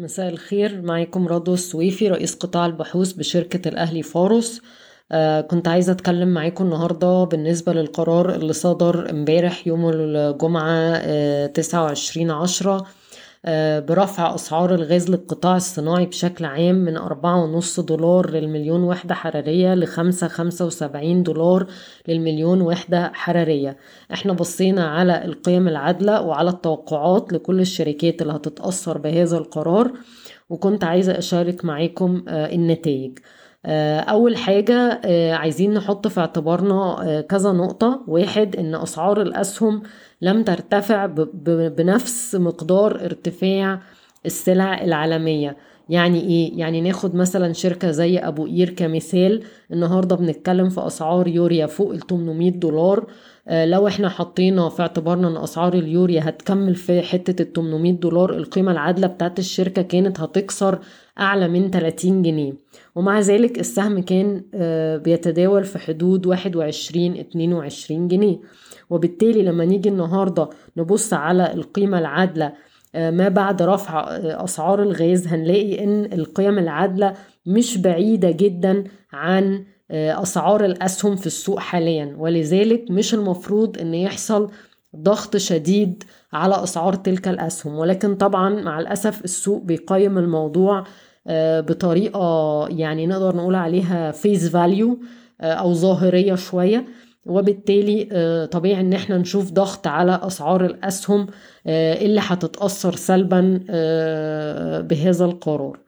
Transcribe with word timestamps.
مساء 0.00 0.28
الخير. 0.28 0.82
معاكم 0.82 1.28
رضوى 1.28 1.54
السويفي 1.54 2.08
رئيس 2.08 2.34
قطاع 2.34 2.66
البحوث 2.66 3.12
بشركة 3.12 3.68
الأهلي 3.68 4.02
فاروس. 4.02 4.62
آه 5.12 5.40
كنت 5.40 5.68
عايزة 5.68 5.92
أتكلم 5.92 6.28
معاكم 6.28 6.64
النهاردة 6.64 7.24
بالنسبة 7.24 7.72
للقرار 7.72 8.34
اللي 8.34 8.52
صدر 8.52 9.10
امبارح 9.10 9.66
يوم 9.66 9.90
الجمعة 9.94 10.92
آه 10.94 11.46
تسعة 11.46 11.82
وعشرين 11.82 12.30
عشرة. 12.30 12.86
برفع 13.88 14.34
أسعار 14.34 14.74
الغاز 14.74 15.10
للقطاع 15.10 15.56
الصناعي 15.56 16.06
بشكل 16.06 16.44
عام 16.44 16.74
من 16.74 16.96
أربعة 16.96 17.44
ونص 17.44 17.80
دولار 17.80 18.30
للمليون 18.30 18.84
وحدة 18.84 19.14
حرارية 19.14 19.74
لخمسة 19.74 20.28
خمسة 20.28 20.66
وسبعين 20.66 21.22
دولار 21.22 21.66
للمليون 22.08 22.60
وحدة 22.62 23.10
حرارية. 23.14 23.76
إحنا 24.12 24.32
بصينا 24.32 24.88
على 24.88 25.24
القيم 25.24 25.68
العادلة 25.68 26.20
وعلى 26.22 26.50
التوقعات 26.50 27.32
لكل 27.32 27.60
الشركات 27.60 28.22
اللي 28.22 28.32
هتتأثر 28.32 28.98
بهذا 28.98 29.38
القرار 29.38 29.92
وكنت 30.50 30.84
عايزة 30.84 31.18
أشارك 31.18 31.64
معاكم 31.64 32.24
آه 32.28 32.52
النتائج. 32.54 33.18
أول 33.66 34.36
حاجة 34.36 35.00
عايزين 35.34 35.74
نحط 35.74 36.08
في 36.08 36.20
اعتبارنا 36.20 37.20
كذا 37.28 37.52
نقطة. 37.52 38.04
واحد 38.06 38.56
إن 38.56 38.74
أسعار 38.74 39.22
الأسهم 39.22 39.82
لم 40.22 40.44
ترتفع 40.44 41.06
بنفس 41.46 42.34
مقدار 42.34 43.04
ارتفاع 43.04 43.80
السلع 44.26 44.84
العالمية. 44.84 45.56
يعني 45.88 46.20
إيه؟ 46.20 46.58
يعني 46.58 46.80
ناخد 46.80 47.14
مثلا 47.14 47.52
شركة 47.52 47.90
زي 47.90 48.18
أبو 48.18 48.44
قير 48.46 48.70
كمثال. 48.70 49.42
النهارده 49.72 50.16
بنتكلم 50.16 50.68
في 50.68 50.86
أسعار 50.86 51.28
يوريا 51.28 51.66
فوق 51.66 51.92
ال 51.92 52.00
800 52.06 52.50
دولار. 52.50 53.06
آه 53.48 53.64
لو 53.66 53.86
إحنا 53.86 54.08
حطينا 54.08 54.68
في 54.68 54.82
اعتبارنا 54.82 55.28
إن 55.28 55.36
أسعار 55.36 55.74
اليوريا 55.74 56.28
هتكمل 56.28 56.74
في 56.74 57.02
حتة 57.02 57.42
ال 57.42 57.52
800 57.52 57.92
دولار 57.92 58.34
القيمة 58.36 58.72
العادلة 58.72 59.06
بتاعت 59.06 59.38
الشركة 59.38 59.82
كانت 59.82 60.20
هتكسر 60.20 60.78
أعلى 61.20 61.48
من 61.48 61.70
30 61.70 62.22
جنيه. 62.22 62.52
ومع 62.94 63.20
ذلك 63.20 63.58
السهم 63.58 64.02
كان 64.02 64.42
آه 64.54 64.96
بيتداول 64.96 65.64
في 65.64 65.78
حدود 65.78 66.26
21 66.26 67.16
22 67.16 68.08
جنيه. 68.08 68.38
وبالتالي 68.90 69.42
لما 69.42 69.64
نيجي 69.64 69.88
النهارده 69.88 70.48
نبص 70.76 71.12
على 71.12 71.52
القيمة 71.54 71.98
العادلة 71.98 72.52
ما 72.94 73.28
بعد 73.28 73.62
رفع 73.62 74.04
أسعار 74.44 74.82
الغاز 74.82 75.26
هنلاقي 75.26 75.84
إن 75.84 76.04
القيم 76.12 76.58
العادلة 76.58 77.14
مش 77.46 77.78
بعيدة 77.78 78.30
جدا 78.30 78.84
عن 79.12 79.64
أسعار 79.90 80.64
الأسهم 80.64 81.16
في 81.16 81.26
السوق 81.26 81.58
حاليا. 81.58 82.14
ولذلك 82.18 82.90
مش 82.90 83.14
المفروض 83.14 83.78
إن 83.78 83.94
يحصل 83.94 84.50
ضغط 84.96 85.36
شديد 85.36 86.04
على 86.32 86.62
أسعار 86.62 86.94
تلك 86.94 87.28
الأسهم. 87.28 87.78
ولكن 87.78 88.14
طبعا 88.14 88.62
مع 88.62 88.80
الأسف 88.80 89.24
السوق 89.24 89.62
بيقيم 89.62 90.18
الموضوع 90.18 90.84
بطريقة 91.60 92.66
يعني 92.68 93.06
نقدر 93.06 93.36
نقول 93.36 93.54
عليها 93.54 94.10
face 94.10 94.48
value 94.48 94.98
أو 95.40 95.72
ظاهرية 95.72 96.34
شوية. 96.34 96.84
وبالتالي 97.26 98.48
طبيعي 98.52 98.80
إن 98.80 98.92
إحنا 98.92 99.18
نشوف 99.18 99.50
ضغط 99.52 99.86
على 99.86 100.20
أسعار 100.22 100.64
الأسهم 100.66 101.26
اللي 101.66 102.20
هتتأثر 102.24 102.94
سلبا 102.94 103.40
بهذا 104.80 105.24
القرار. 105.24 105.78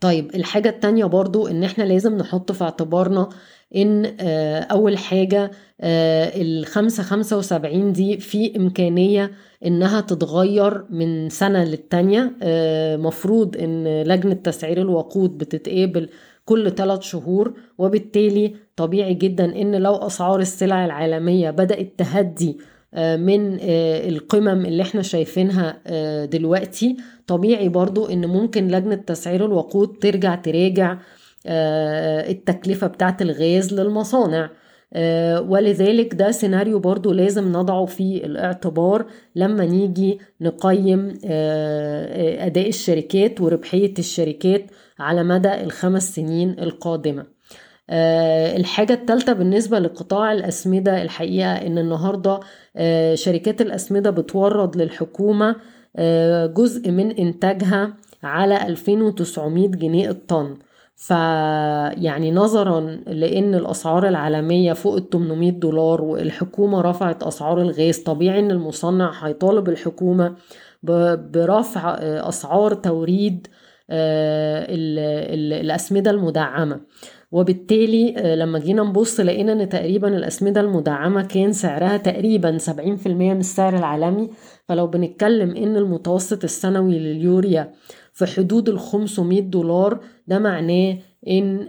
طيب 0.00 0.34
الحاجة 0.34 0.68
التانية 0.68 1.04
برضو 1.04 1.46
إن 1.46 1.64
إحنا 1.64 1.84
لازم 1.84 2.16
نحط 2.16 2.52
في 2.52 2.64
اعتبارنا 2.64 3.28
إن 3.76 4.06
أول 4.70 4.98
حاجة 4.98 5.50
الخمسة 5.80 7.02
خمسة 7.02 7.38
وسبعين 7.38 7.92
دي 7.92 8.18
في 8.18 8.56
إمكانية 8.56 9.30
إنها 9.66 10.00
تتغير 10.00 10.84
من 10.90 11.28
سنة 11.28 11.64
للتانية. 11.64 12.32
مفروض 12.96 13.56
إن 13.56 14.02
لجنة 14.02 14.34
تسعير 14.34 14.78
الوقود 14.80 15.38
بتتقابل 15.38 16.08
كل 16.44 16.70
ثلاث 16.70 17.00
شهور 17.00 17.54
وبالتالي 17.78 18.54
طبيعي 18.76 19.14
جدا 19.14 19.44
إن 19.44 19.74
لو 19.76 19.94
أسعار 19.94 20.40
السلع 20.40 20.84
العالمية 20.84 21.50
بدأت 21.50 21.92
تهدي 21.98 22.58
من 22.96 23.58
القمم 24.08 24.66
اللي 24.66 24.82
إحنا 24.82 25.02
شايفينها 25.02 25.80
دلوقتي 26.24 26.96
طبيعي 27.26 27.68
برضو 27.68 28.06
إن 28.06 28.26
ممكن 28.26 28.68
لجنة 28.68 28.94
تسعير 28.94 29.44
الوقود 29.46 29.98
ترجع 30.00 30.34
تراجع 30.34 30.98
التكلفة 31.46 32.86
بتاعت 32.86 33.22
الغاز 33.22 33.74
للمصانع. 33.74 34.50
ولذلك 35.48 36.14
ده 36.14 36.30
سيناريو 36.30 36.78
برضو 36.78 37.12
لازم 37.12 37.52
نضعه 37.52 37.84
في 37.84 38.26
الاعتبار 38.26 39.06
لما 39.36 39.64
نيجي 39.64 40.18
نقيم 40.40 41.18
أداء 42.40 42.68
الشركات 42.68 43.40
وربحية 43.40 43.94
الشركات 43.98 44.64
على 44.98 45.24
مدى 45.24 45.54
الخمس 45.54 46.14
سنين 46.14 46.50
القادمة. 46.58 47.24
الحاجة 48.56 48.92
التالتة 48.92 49.32
بالنسبة 49.32 49.78
لقطاع 49.78 50.32
الأسمدة 50.32 51.02
الحقيقة 51.02 51.52
إن 51.52 51.78
النهاردة 51.78 52.40
شركات 53.14 53.60
الأسمدة 53.60 54.10
بتورد 54.10 54.76
للحكومة 54.76 55.56
جزء 56.56 56.90
من 56.90 57.10
إنتاجها 57.10 57.94
على 58.22 58.66
2900 58.66 59.68
جنيه 59.68 60.10
الطن. 60.10 60.56
فيعني 60.96 62.32
نظرا 62.32 62.80
لأن 63.06 63.54
الأسعار 63.54 64.08
العالمية 64.08 64.72
فوق 64.72 64.96
ال 64.96 65.10
800 65.10 65.50
دولار 65.50 66.02
والحكومة 66.02 66.80
رفعت 66.80 67.22
أسعار 67.22 67.62
الغاز 67.62 67.98
طبيعي 67.98 68.38
إن 68.38 68.50
المصنع 68.50 69.26
هيطالب 69.26 69.68
الحكومة 69.68 70.36
برفع 70.82 71.94
أسعار 72.28 72.74
توريد 72.74 73.46
الأسمدة 73.90 76.10
المدعمة. 76.10 76.80
وبالتالي 77.32 78.14
لما 78.36 78.58
جينا 78.58 78.82
نبص 78.82 79.20
لقينا 79.20 79.52
إن 79.52 79.68
تقريبا 79.68 80.08
الأسمدة 80.16 80.60
المدعمة 80.60 81.22
كان 81.22 81.52
سعرها 81.52 81.96
تقريبا 81.96 82.58
70% 82.58 82.70
من 83.06 83.40
السعر 83.40 83.76
العالمي. 83.76 84.30
فلو 84.68 84.86
بنتكلم 84.86 85.56
إن 85.56 85.76
المتوسط 85.76 86.44
السنوي 86.44 86.98
لليوريا 86.98 87.72
في 88.14 88.26
حدود 88.26 88.68
ال 88.68 88.78
500 88.78 89.40
دولار 89.40 90.00
ده 90.28 90.38
معناه 90.38 90.98
إن 91.28 91.68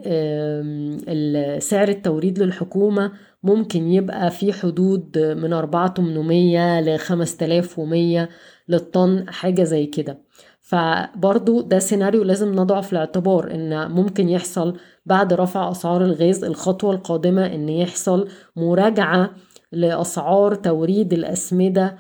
سعر 1.59 1.87
التوريد 1.89 2.39
للحكومة 2.39 3.11
ممكن 3.43 3.87
يبقى 3.91 4.31
في 4.31 4.53
حدود 4.53 5.17
من 5.17 5.53
4800 5.53 6.81
ل 6.81 6.99
5100 6.99 8.29
للطن 8.69 9.25
حاجة 9.29 9.63
زي 9.63 9.85
كده. 9.85 10.17
فبرضو 10.59 11.61
ده 11.61 11.79
سيناريو 11.79 12.23
لازم 12.23 12.51
نضعه 12.55 12.81
في 12.81 12.93
الاعتبار 12.93 13.51
إن 13.53 13.91
ممكن 13.91 14.29
يحصل 14.29 14.77
بعد 15.05 15.33
رفع 15.33 15.71
أسعار 15.71 16.05
الغاز 16.05 16.43
الخطوة 16.43 16.91
القادمة 16.95 17.45
إن 17.45 17.69
يحصل 17.69 18.27
مراجعة 18.55 19.31
لأسعار 19.71 20.55
توريد 20.55 21.13
الأسمدة 21.13 21.97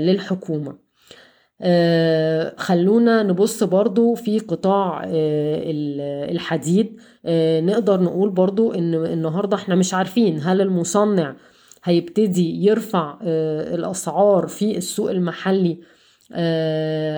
للحكومة. 0.00 0.70
آه 0.70 0.89
خلونا 2.56 3.22
نبص 3.22 3.62
برضو 3.64 4.14
في 4.14 4.38
قطاع 4.38 5.02
آه 5.04 5.62
الحديد. 6.32 7.00
آه 7.26 7.60
نقدر 7.60 8.00
نقول 8.00 8.30
برضو 8.30 8.72
إن 8.72 8.94
النهاردة 8.94 9.56
إحنا 9.56 9.74
مش 9.74 9.94
عارفين 9.94 10.40
هل 10.42 10.60
المصنع 10.60 11.34
هيبتدي 11.84 12.66
يرفع 12.66 13.18
الأسعار 13.74 14.46
في 14.46 14.76
السوق 14.76 15.10
المحلي 15.10 15.78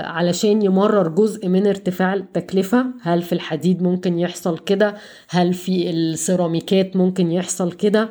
علشان 0.05 0.63
يمرر 0.63 1.09
جزء 1.09 1.49
من 1.49 1.67
ارتفاع 1.67 2.15
التكلفة. 2.15 2.87
هل 3.03 3.23
في 3.23 3.33
الحديد 3.33 3.83
ممكن 3.83 4.19
يحصل 4.19 4.59
كده؟ 4.59 4.95
هل 5.29 5.55
في 5.55 5.91
السيراميكات 5.91 6.97
ممكن 6.97 7.33
يحصل 7.33 7.73
كده؟ 7.73 8.09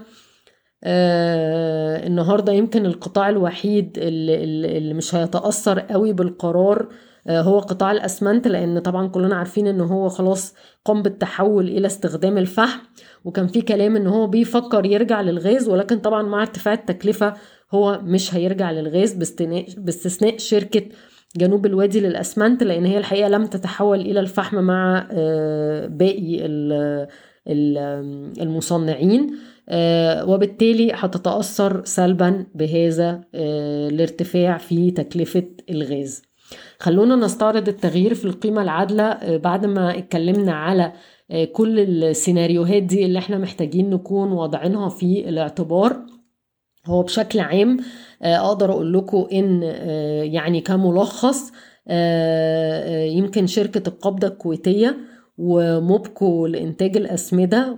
آه 0.83 2.07
النهاردة 2.07 2.53
يمكن 2.53 2.85
القطاع 2.85 3.29
الوحيد 3.29 3.97
اللي, 3.97 4.43
اللي 4.77 4.93
مش 4.93 5.15
هيتأثر 5.15 5.79
قوي 5.79 6.13
بالقرار 6.13 6.87
آه 7.27 7.41
هو 7.41 7.59
قطاع 7.59 7.91
الأسمنت 7.91 8.47
لأن 8.47 8.79
طبعا 8.79 9.07
كلنا 9.07 9.35
عارفين 9.35 9.67
إن 9.67 9.81
هو 9.81 10.09
خلاص 10.09 10.53
قام 10.85 11.01
بالتحول 11.01 11.67
إلى 11.67 11.87
استخدام 11.87 12.37
الفحم 12.37 12.79
وكان 13.25 13.47
في 13.47 13.61
كلام 13.61 13.95
إن 13.95 14.07
هو 14.07 14.27
بيفكر 14.27 14.85
يرجع 14.85 15.21
للغاز 15.21 15.69
ولكن 15.69 15.99
طبعا 15.99 16.21
مع 16.23 16.41
ارتفاع 16.41 16.73
التكلفة 16.73 17.33
هو 17.73 17.99
مش 18.03 18.35
هيرجع 18.35 18.71
للغاز 18.71 19.13
باستثناء 19.77 20.37
شركة 20.37 20.81
جنوب 21.37 21.65
الوادي 21.65 21.99
للأسمنت 21.99 22.63
لأن 22.63 22.85
هي 22.85 22.97
الحقيقة 22.97 23.29
لم 23.29 23.45
تتحول 23.45 24.01
إلى 24.01 24.19
الفحم 24.19 24.57
مع 24.63 25.07
آه 25.11 25.87
باقي 25.87 26.45
المصنعين. 28.41 29.35
وبالتالي 30.27 30.91
هتتأثر 30.95 31.81
سلبا 31.85 32.45
بهذا 32.55 33.21
الارتفاع 33.35 34.57
في 34.57 34.91
تكلفة 34.91 35.43
الغاز. 35.69 36.21
خلونا 36.79 37.15
نستعرض 37.15 37.67
التغيير 37.67 38.13
في 38.13 38.25
القيمة 38.25 38.61
العادلة 38.61 39.37
بعد 39.37 39.65
ما 39.65 39.97
اتكلمنا 39.97 40.53
على 40.53 40.91
كل 41.53 41.79
السيناريوهات 41.79 42.83
دي 42.83 43.05
اللي 43.05 43.19
إحنا 43.19 43.37
محتاجين 43.37 43.89
نكون 43.89 44.31
واضعينها 44.31 44.89
في 44.89 45.29
الاعتبار. 45.29 45.95
هو 46.85 47.03
بشكل 47.03 47.39
عام 47.39 47.77
أقدر 48.21 48.71
أقول 48.71 48.93
لكم 48.93 49.27
إن 49.33 49.61
يعني 50.33 50.61
كملخص 50.61 51.51
يمكن 53.15 53.47
شركة 53.47 53.89
القبضة 53.89 54.27
الكويتية 54.27 54.97
وموبكو 55.37 56.47
لإنتاج 56.47 56.97
الأسمدة 56.97 57.77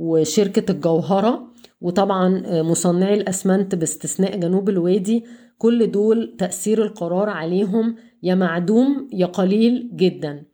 وشركة 0.00 0.72
الجوهرة 0.72 1.50
وطبعا 1.80 2.42
مصنعي 2.62 3.14
الأسمنت 3.14 3.74
باستثناء 3.74 4.36
جنوب 4.36 4.68
الوادي. 4.68 5.24
كل 5.58 5.90
دول 5.90 6.36
تأثير 6.38 6.82
القرار 6.82 7.28
عليهم 7.28 7.96
يا 8.22 8.34
معدوم 8.34 9.08
يا 9.12 9.26
قليل 9.26 9.90
جدا. 9.96 10.44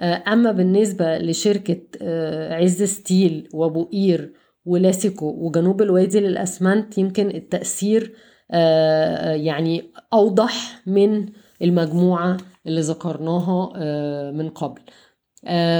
أما 0.00 0.52
بالنسبة 0.52 1.18
لشركة 1.18 1.80
عز 2.54 2.82
ستيل 2.82 3.48
وأبو 3.54 3.84
قير 3.84 4.32
ولاسيكو 4.64 5.26
وجنوب 5.26 5.82
الوادي 5.82 6.20
للأسمنت 6.20 6.98
يمكن 6.98 7.26
التأثير 7.26 8.12
يعني 9.34 9.92
أوضح 10.12 10.82
من 10.86 11.26
المجموعة 11.62 12.36
اللي 12.66 12.80
ذكرناها 12.80 13.72
من 14.30 14.48
قبل. 14.48 14.80
آه 14.80 15.11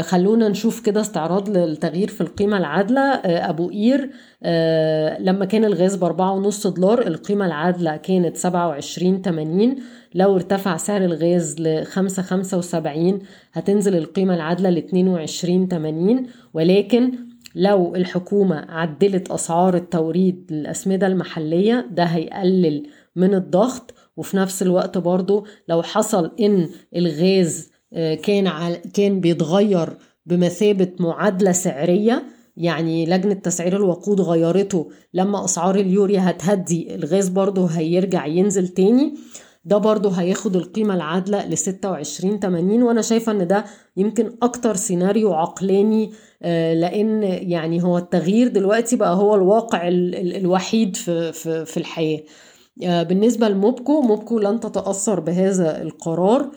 خلونا 0.03 0.49
نشوف 0.49 0.81
كده 0.81 1.01
استعراض 1.01 1.49
للتغيير 1.57 2.09
في 2.09 2.21
القيمة 2.21 2.59
العادلة. 2.59 3.01
آه 3.01 3.51
أبو 3.51 3.69
قير 3.69 4.11
آه 4.43 5.21
لما 5.23 5.45
كان 5.45 5.65
الغاز 5.65 5.95
بأربعة 5.97 6.33
ونص 6.33 6.67
دولار 6.67 7.07
القيمة 7.07 7.47
العادلة 7.47 7.97
كانت 7.97 8.37
سبعة 8.37 8.69
وعشرين 8.69 9.23
تمانين. 9.23 9.77
لو 10.15 10.35
ارتفع 10.35 10.77
سعر 10.77 11.05
الغاز 11.05 11.57
لخمسة 11.61 12.23
خمسة 12.23 12.59
وسبعين 12.59 13.19
هتنزل 13.53 13.97
القيمة 13.97 14.35
العادلة 14.35 14.71
لاتنين 14.71 15.09
وعشرين 15.09 15.69
تمانين. 15.69 16.27
ولكن 16.55 17.13
لو 17.55 17.95
الحكومة 17.95 18.65
عدلت 18.69 19.31
أسعار 19.31 19.75
التوريد 19.77 20.47
للأسمدة 20.51 21.07
المحلية 21.07 21.87
ده 21.91 22.05
هيقلل 22.05 22.87
من 23.17 23.35
الضغط. 23.35 23.95
وفي 24.17 24.37
نفس 24.37 24.63
الوقت 24.63 24.99
برضو 24.99 25.47
لو 25.69 25.83
حصل 25.83 26.33
إن 26.41 26.69
الغاز 26.97 27.72
كان 28.23 28.75
كان 28.95 29.21
بيتغير 29.21 29.89
بمثابة 30.27 30.89
معادلة 31.01 31.53
سعرية 31.53 32.23
يعني 32.57 33.07
لجنة 33.07 33.35
تسعير 33.35 33.77
الوقود 33.77 34.21
غيرته. 34.21 34.91
لما 35.15 35.45
أسعار 35.45 35.75
اليوريا 35.75 36.31
هتهدي 36.31 36.95
الغاز 36.95 37.29
برضو 37.29 37.67
هيرجع 37.67 38.27
ينزل 38.27 38.69
تاني. 38.69 39.15
ده 39.65 39.79
برضو 39.79 40.09
هياخد 40.09 40.57
القيمة 40.57 40.95
العادلة 40.95 41.47
ل 41.49 41.59
26 41.59 42.39
80 42.41 42.83
وأنا 42.83 43.03
شايفة 43.03 43.33
إن 43.33 43.47
ده 43.47 43.65
يمكن 43.97 44.33
أكتر 44.43 44.77
سيناريو 44.77 45.33
عقلاني 45.35 46.11
لأن 46.75 47.23
يعني 47.23 47.83
هو 47.83 47.99
التغيير 47.99 48.49
دلوقتي 48.49 48.97
بقى 48.97 49.15
هو 49.17 49.35
الواقع 49.35 49.81
الوحيد 49.89 50.97
في, 50.97 51.33
في 51.65 51.77
الحياة. 51.77 52.21
بالنسبة 52.81 53.49
لموبكو 53.49 54.01
موبكو 54.03 54.39
لن 54.39 54.61
تتأثر 54.61 55.21
بهذا 55.21 55.83
القرار 55.83 56.51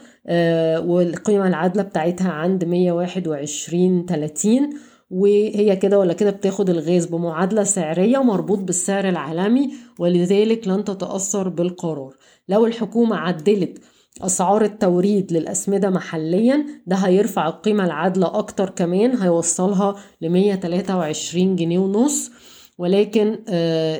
والقيمة 0.88 1.48
العادلة 1.48 1.84
بتاعتها 1.84 2.32
عند 2.32 2.66
121 2.66 4.06
30 4.06 4.70
وهي 5.12 5.76
كده 5.76 6.00
ولا 6.00 6.14
كده 6.14 6.30
بتاخد 6.32 6.70
الغاز 6.70 7.06
بمعادلة 7.06 7.64
سعرية 7.64 8.24
مربوط 8.24 8.60
بالسعر 8.60 9.10
العالمي 9.10 9.70
ولذلك 10.00 10.68
لن 10.68 10.84
تتأثر 10.84 11.50
بالقرار. 11.50 12.14
لو 12.50 12.66
الحكومة 12.66 13.16
عدلت 13.16 13.78
أسعار 14.22 14.62
التوريد 14.64 15.34
للأسمدة 15.34 15.90
محليا 15.90 16.66
ده 16.88 16.96
هيرفع 16.96 17.48
القيمة 17.48 17.86
العادلة 17.86 18.38
أكتر 18.40 18.70
كمان 18.70 19.18
هيوصلها 19.18 19.96
ل 20.22 20.30
123 20.30 21.56
جنيه 21.56 21.80
ونص. 21.80 22.32
ولكن 22.77 23.39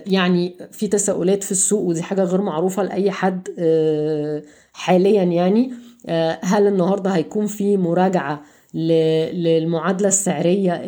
يعني 0.08 0.56
في 0.72 0.88
تساؤلات 0.88 1.44
في 1.44 1.52
السوق 1.52 1.82
ودي 1.82 2.02
حاجة 2.04 2.24
غير 2.24 2.42
معروفة 2.42 2.84
لأي 2.84 3.12
حد 3.12 3.48
حاليا 4.74 5.24
يعني 5.24 5.72
هل 6.42 6.68
النهاردة 6.68 7.10
هيكون 7.10 7.46
في 7.48 7.78
مراجعة 7.78 8.44
للمعادلة 9.34 10.08
السعرية 10.08 10.82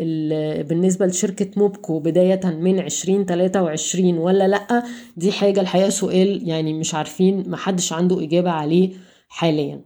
بالنسبة 0.64 1.06
لشركة 1.06 1.48
موبكو 1.58 2.00
بداية 2.00 2.40
من 2.46 2.80
2023 2.80 4.18
ولا 4.18 4.48
لأ؟ 4.48 4.84
دي 5.18 5.32
حاجة 5.32 5.60
الحقيقة 5.62 5.90
سؤال 5.90 6.50
يعني 6.50 6.74
مش 6.74 6.96
عارفين 6.96 7.50
محدش 7.50 7.94
عنده 7.94 8.24
إجابة 8.24 8.50
عليه 8.50 8.90
حاليا. 9.30 9.82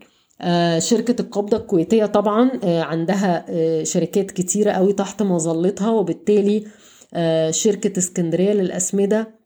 شركة 0.80 1.21
القبضة 1.21 1.57
الكويتية 1.57 2.06
طبعا 2.06 2.51
عندها 2.63 3.45
شركات 3.83 4.31
كتيرة 4.31 4.71
قوي 4.71 4.94
تحت 4.94 5.21
مظلتها 5.24 5.89
وبالتالي 5.92 6.63
شركة 7.50 7.98
اسكندرية 8.00 8.54
للأسمدة 8.54 9.42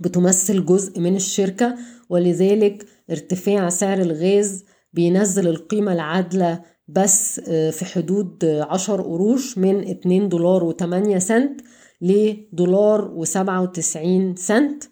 بتمثل 0.00 0.64
جزء 0.64 1.00
من 1.00 1.16
الشركة 1.16 1.74
ولذلك 2.10 2.86
ارتفاع 3.10 3.68
سعر 3.68 3.98
الغاز 3.98 4.64
بينزل 4.92 5.48
القيمة 5.48 5.92
العادلة 5.92 6.62
بس 6.88 7.40
في 7.50 7.84
حدود 7.84 8.44
عشر 8.44 9.02
قروش 9.02 9.58
من 9.58 9.88
اتنين 9.88 10.28
دولار 10.28 10.64
وتمانية 10.64 11.18
سنت 11.18 11.60
لدولار 12.00 13.10
وسبعة 13.14 13.62
وتسعين 13.62 14.36
سنت. 14.36 14.84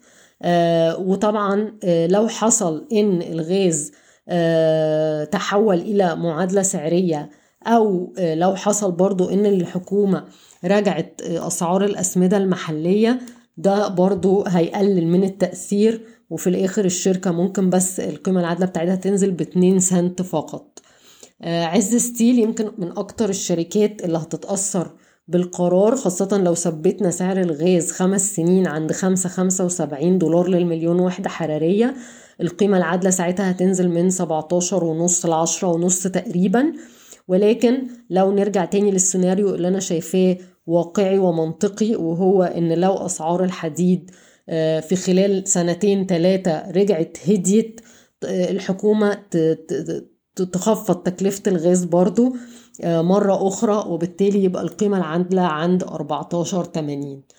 وطبعا 0.99 1.77
لو 2.09 2.27
حصل 2.27 2.87
إن 2.93 3.21
الغاز 3.21 3.91
تحول 5.31 5.77
إلى 5.79 6.15
معادلة 6.15 6.61
سعرية 6.61 7.29
أو 7.67 8.13
لو 8.19 8.55
حصل 8.55 8.91
برضو 8.91 9.29
إن 9.29 9.45
الحكومة 9.45 10.23
رجعت 10.65 11.21
أسعار 11.21 11.83
الأسمدة 11.85 12.37
المحلية 12.37 13.19
ده 13.57 13.87
برضو 13.87 14.43
هيقلل 14.47 15.07
من 15.07 15.23
التأثير 15.23 16.01
وفي 16.29 16.47
الآخر 16.47 16.85
الشركة 16.85 17.31
ممكن 17.31 17.69
بس 17.69 17.99
القيمة 17.99 18.39
العادلة 18.39 18.65
بتاعتها 18.65 18.95
تنزل 18.95 19.31
باتنين 19.31 19.79
سنت 19.79 20.21
فقط. 20.21 20.79
عز 21.43 21.95
ستيل 21.95 22.39
يمكن 22.39 22.71
من 22.77 22.97
أكتر 22.97 23.29
الشركات 23.29 24.05
اللي 24.05 24.17
هتتأثر 24.17 24.91
بالقرار 25.27 25.95
خاصة 25.95 26.37
لو 26.37 26.53
ثبتنا 26.55 27.11
سعر 27.11 27.39
الغاز 27.41 27.91
خمس 27.91 28.35
سنين 28.35 28.67
عند 28.67 28.91
خمسة 28.91 29.29
خمسة 29.29 29.65
وسبعين 29.65 30.17
دولار 30.17 30.47
للمليون 30.47 30.99
وحدة 30.99 31.29
حرارية 31.29 31.95
القيمة 32.41 32.77
العادلة 32.77 33.09
ساعتها 33.09 33.51
هتنزل 33.51 33.89
من 33.89 34.09
سبعتاشر 34.09 34.83
ونص 34.83 35.25
لعشرة 35.25 35.67
ونص 35.67 36.03
تقريبا. 36.03 36.73
ولكن 37.27 37.87
لو 38.09 38.31
نرجع 38.31 38.65
تاني 38.65 38.91
للسيناريو 38.91 39.55
اللي 39.55 39.67
أنا 39.67 39.79
شايفاه 39.79 40.37
واقعي 40.67 41.17
ومنطقي 41.17 41.95
وهو 41.95 42.43
إن 42.43 42.73
لو 42.73 42.93
أسعار 42.93 43.43
الحديد 43.43 44.11
في 44.81 44.95
خلال 44.95 45.47
سنتين 45.47 46.05
ثلاثة 46.05 46.71
رجعت 46.71 47.17
هديت 47.27 47.81
الحكومة 48.23 49.17
تخفض 50.35 50.95
تكلفة 51.03 51.41
الغاز 51.47 51.83
برضو 51.83 52.35
مرة 52.83 53.47
أخرى 53.47 53.83
وبالتالي 53.89 54.43
يبقى 54.43 54.61
القيمة 54.63 54.97
العادلة 54.97 55.41
عند 55.41 55.83
14.80 55.83 57.34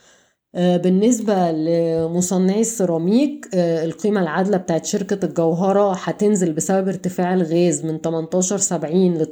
بالنسبة 0.54 1.52
لمصنعي 1.52 2.60
السيراميك 2.60 3.48
القيمة 3.54 4.20
العادلة 4.20 4.56
بتاعت 4.56 4.84
شركة 4.86 5.24
الجوهرة 5.26 5.92
هتنزل 5.94 6.52
بسبب 6.52 6.88
ارتفاع 6.88 7.34
الغاز 7.34 7.84
من 7.84 7.98
18.70 7.98 8.84
ل 8.84 9.26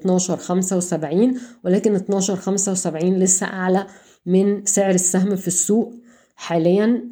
12.75 1.35 1.40
ولكن 1.64 1.99
12.75 1.99 2.87
لسه 3.04 3.47
أعلى 3.47 3.87
من 4.26 4.64
سعر 4.64 4.94
السهم 4.94 5.37
في 5.37 5.49
السوق 5.49 5.92
حاليا 6.37 7.02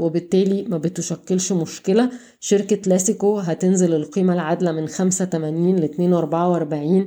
وبالتالي 0.00 0.62
ما 0.62 0.78
بتشكلش 0.78 1.52
مشكلة. 1.52 2.10
شركة 2.40 2.78
لاسيكو 2.90 3.38
هتنزل 3.38 3.94
القيمة 3.94 4.32
العادلة 4.34 4.72
من 4.72 4.88
85 4.88 5.76
ل 5.76 5.88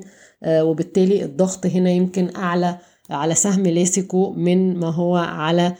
2.44 0.01 0.05
وبالتالي 0.49 1.23
الضغط 1.25 1.65
هنا 1.65 1.89
يمكن 1.89 2.35
أعلى 2.35 2.77
على 3.09 3.35
سهم 3.35 3.63
لاسيكو 3.67 4.31
من 4.33 4.77
ما 4.79 4.93
هو 4.93 5.15
على 5.15 5.73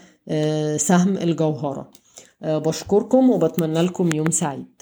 سهم 0.77 1.17
الجوهرة. 1.17 1.91
بشكركم 2.41 3.29
وبتمنى 3.29 3.81
لكم 3.81 4.13
يوم 4.13 4.31
سعيد. 4.31 4.81